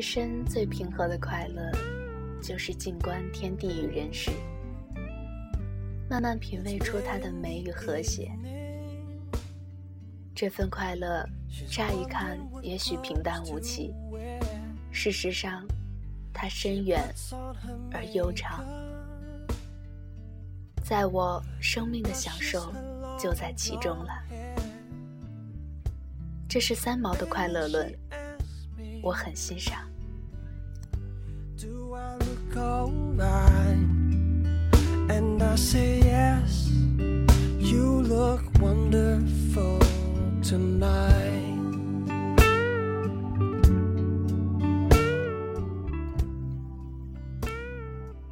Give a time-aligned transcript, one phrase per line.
[0.00, 1.70] 最深、最平和的快乐，
[2.40, 4.30] 就是静观天地与人世，
[6.08, 8.32] 慢慢品味出它的美与和谐。
[10.34, 11.22] 这份快乐，
[11.70, 13.92] 乍一看也许平淡无奇，
[14.90, 15.66] 事实上，
[16.32, 17.04] 它深远
[17.92, 18.64] 而悠长。
[20.82, 22.72] 在我生命的享受
[23.18, 24.12] 就在其中了。
[26.48, 27.94] 这是三毛的快乐论，
[29.02, 29.86] 我很欣赏。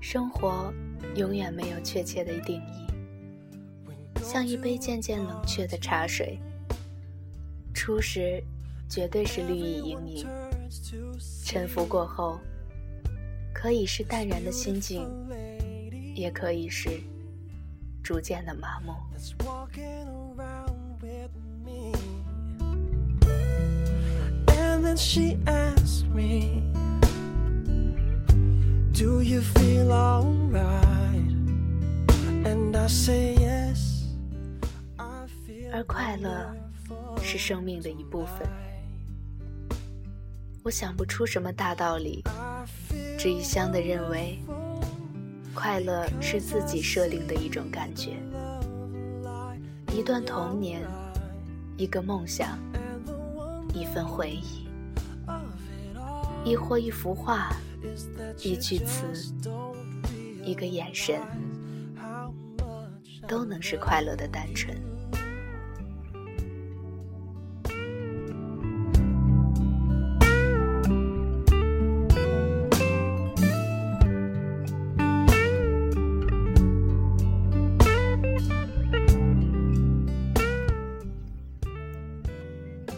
[0.00, 0.72] 生活
[1.16, 2.86] 永远没有确切的定义，
[4.22, 6.38] 像一杯渐渐冷却的茶水。
[7.74, 8.40] 初时，
[8.88, 10.24] 绝对是绿意盈盈；
[11.44, 12.38] 沉浮过后，
[13.64, 15.08] 可以是淡然的心境，
[16.14, 17.00] 也可以是
[18.02, 18.92] 逐渐的麻木。
[28.92, 31.32] Do you feel alright?
[32.44, 34.04] And I say yes.
[35.72, 36.54] 而快乐
[37.22, 38.46] 是生命的一部分。
[40.62, 42.22] 我想不出什么大道理，
[43.18, 44.38] 只一厢的认为，
[45.54, 48.12] 快乐是自己设定的一种感觉，
[49.92, 50.82] 一段童年，
[51.76, 52.58] 一个梦想，
[53.74, 54.68] 一份回忆，
[56.44, 57.50] 亦或一幅画。
[58.38, 59.04] 一句词，
[60.42, 61.20] 一个眼神，
[63.28, 64.74] 都能是快乐的单纯。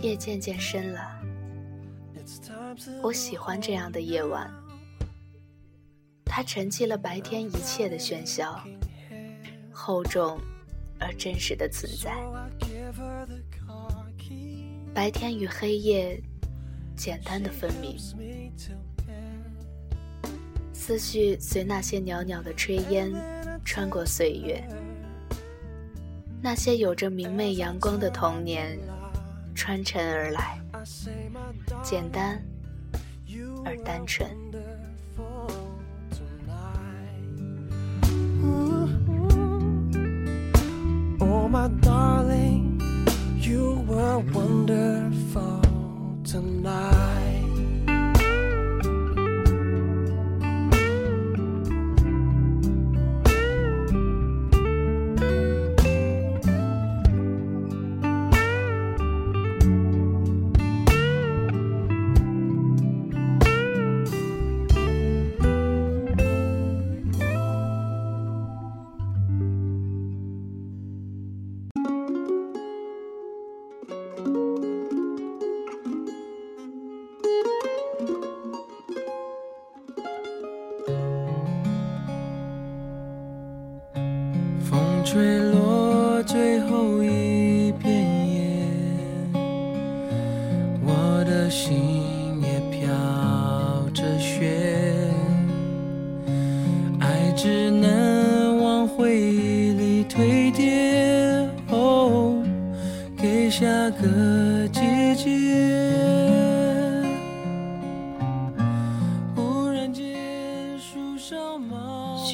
[0.02, 1.20] 夜渐渐深了，
[3.02, 4.52] 我喜欢这样的夜晚。
[6.24, 8.60] 它沉寂了白天一切的喧嚣，
[9.72, 10.38] 厚重
[10.98, 12.14] 而真实的存在。
[14.92, 16.20] 白天与黑夜
[16.96, 17.96] 简单的分明，
[20.72, 23.12] 思绪随那些袅袅的炊烟
[23.64, 24.62] 穿过岁月，
[26.42, 28.78] 那些有着明媚阳光的童年
[29.56, 30.60] 穿尘而来，
[31.82, 32.40] 简单
[33.64, 34.45] 而单纯。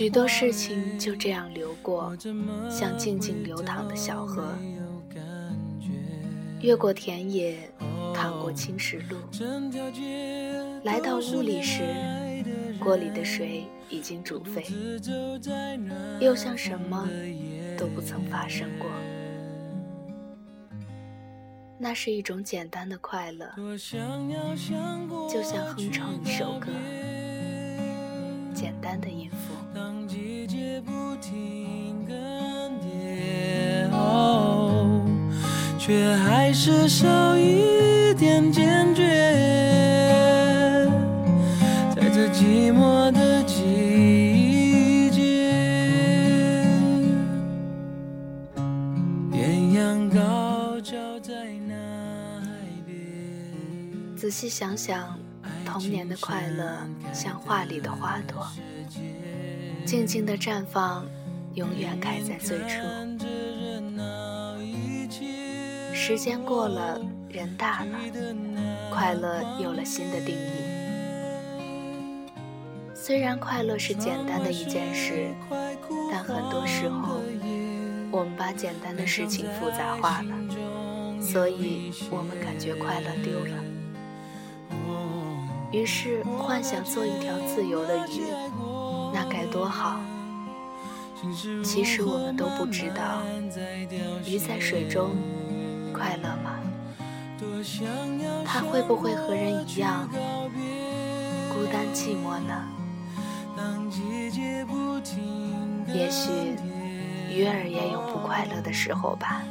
[0.02, 2.12] 许多事情就这样流过，
[2.69, 4.49] 像静静流淌的小河，
[6.60, 7.70] 越过田野，
[8.12, 9.16] 淌过青石路。
[10.82, 11.84] 来到屋里时，
[12.81, 14.66] 锅里的水已经煮沸，
[16.19, 17.08] 又像什么
[17.78, 18.90] 都不曾发生过。
[21.78, 26.72] 那是一种简单的快乐，就像哼唱一首歌，
[28.52, 29.54] 简单的音符。
[31.23, 32.17] 听更
[32.81, 33.89] 迭
[35.79, 39.07] 却还是少一点坚决，
[41.95, 45.23] 在这寂寞的季节。
[49.33, 51.33] 艳阳高照在
[51.67, 51.75] 那
[52.41, 52.49] 海
[52.85, 52.97] 边。
[54.17, 55.19] 仔细想想，
[55.65, 56.77] 童年的快乐
[57.13, 58.47] 像画里的花朵，
[59.84, 61.05] 静静的绽放，
[61.55, 62.79] 永远开在最初。
[65.93, 67.99] 时间过了，人大了，
[68.90, 70.50] 快乐有了新的定义。
[72.94, 75.29] 虽然快乐是简单的一件事，
[76.11, 77.20] 但很多时候，
[78.11, 83.62] 我们把简单的事情复杂化了，所以我们感觉快乐丢了。
[85.73, 88.23] 于是幻想做一条自由的鱼，
[89.29, 90.01] 该多好！
[91.65, 93.23] 其实我们都不知道，
[94.27, 95.11] 鱼在水中。
[95.93, 96.59] 快乐吗？
[98.45, 100.09] 它会不会和人一样
[101.53, 102.69] 孤单寂寞呢？
[105.89, 106.31] 也许
[107.31, 109.43] 鱼儿也有不快乐的时候吧。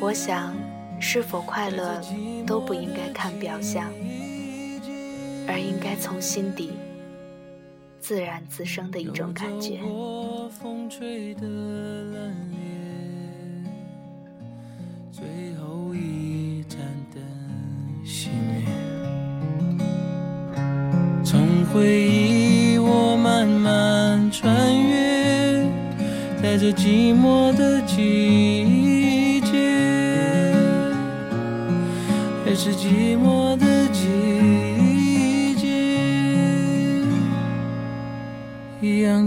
[0.00, 0.54] 我想，
[1.00, 2.00] 是否快乐
[2.46, 3.90] 都不应该看表象，
[5.46, 6.70] 而应该从心底。
[8.00, 11.40] 自然滋生的一种感觉过风吹的。
[15.10, 15.24] 最
[15.56, 16.78] 后一盏
[17.12, 17.20] 灯
[18.04, 18.62] 熄灭，
[21.24, 25.64] 从回忆我慢慢穿越，
[26.40, 30.54] 在这寂寞的季节，
[32.44, 33.65] 还是寂寞的。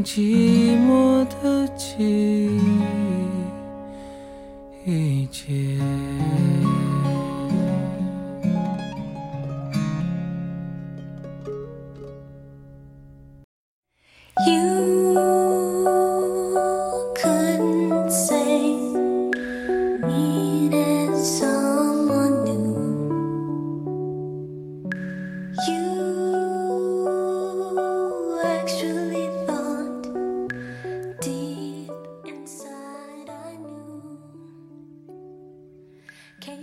[0.04, 2.50] 寂寞的季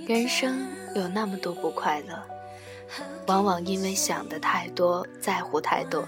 [0.07, 2.23] 人生有那么多不快乐，
[3.27, 6.07] 往往因为想的太多，在乎太多。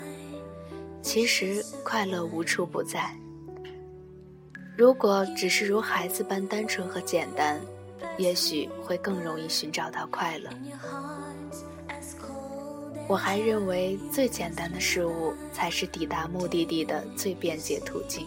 [1.02, 3.14] 其实快乐无处不在。
[4.76, 7.60] 如果只是如孩子般单纯和简单，
[8.16, 10.50] 也许会更容易寻找到快乐。
[13.08, 18.26] 我还认为，最简单的事物才是抵达目的地的最便捷途径。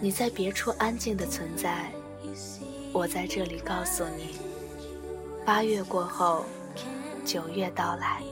[0.00, 1.90] 你在别处安静的存在。
[2.92, 4.36] 我在这里告诉你，
[5.44, 6.44] 八月过后，
[7.24, 8.22] 九月到来。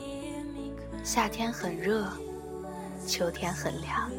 [1.05, 2.09] 夏天很热，
[3.07, 4.11] 秋天很凉。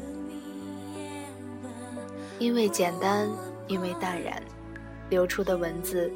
[2.39, 3.27] 因为简单，
[3.67, 4.41] 因为淡然，
[5.09, 6.11] 流出的文字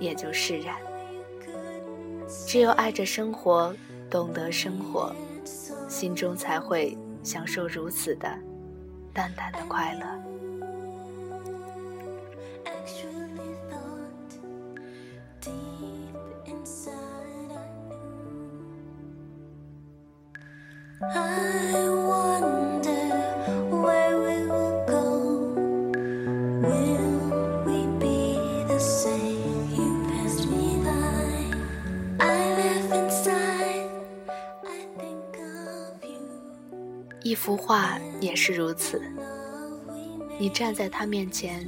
[0.00, 0.76] 也就释然。
[2.46, 3.74] 只有爱着生活，
[4.10, 5.14] 懂得生活，
[5.88, 8.28] 心中才会享受如此的
[9.14, 10.21] 淡淡的快乐。
[37.24, 39.00] 一幅画也是如此，
[40.38, 41.66] 你站在它面前，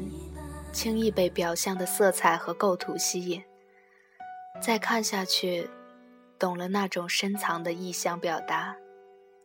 [0.73, 3.43] 轻易被表象的色彩和构图吸引，
[4.65, 5.69] 再看下去，
[6.39, 8.75] 懂了那种深藏的意象表达，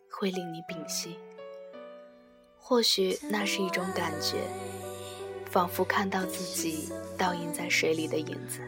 [0.09, 1.19] 会令你屏息。
[2.57, 4.38] 或许那是一种感觉，
[5.51, 8.61] 仿佛看到自己倒映在水里的影子，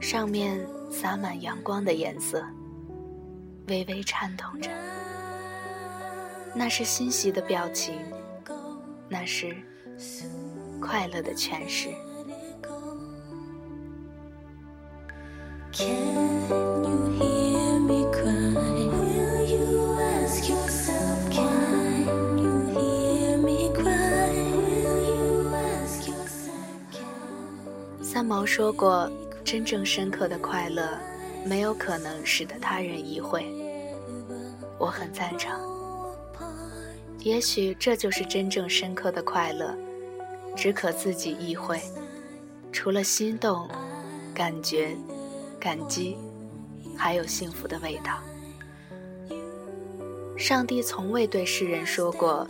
[0.00, 2.42] 上面洒满阳光的颜色，
[3.68, 4.70] 微微颤动着。
[6.54, 7.94] 那是欣喜的表情，
[9.06, 9.54] 那是
[10.80, 11.90] 快乐的诠释。
[28.20, 29.10] 三毛说过
[29.42, 30.98] ：“真正深刻的快乐，
[31.46, 33.46] 没有可能使得他人意会。”
[34.76, 35.58] 我很赞成。
[37.20, 39.74] 也许这就是真正深刻的快乐，
[40.54, 41.80] 只可自己意会。
[42.70, 43.66] 除了心动、
[44.34, 44.94] 感觉、
[45.58, 46.18] 感激，
[46.94, 48.18] 还有幸福的味道。
[50.36, 52.46] 上帝从未对世人说过：“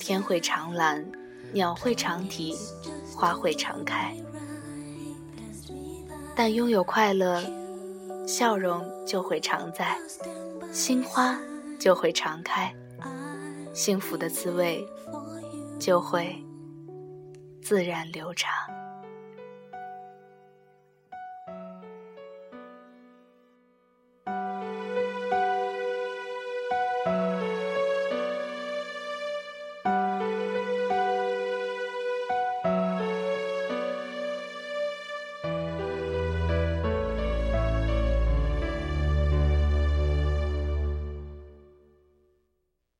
[0.00, 1.06] 天会长蓝，
[1.52, 2.56] 鸟会长啼，
[3.14, 4.12] 花会常开。”
[6.36, 7.42] 但拥有快乐，
[8.26, 9.96] 笑容就会常在，
[10.72, 11.38] 心花
[11.78, 12.74] 就会常开，
[13.72, 14.84] 幸福的滋味
[15.78, 16.36] 就会
[17.62, 18.52] 自然流长。